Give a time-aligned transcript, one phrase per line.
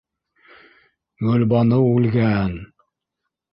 [1.27, 2.59] Гөлбаныу үлгән!!!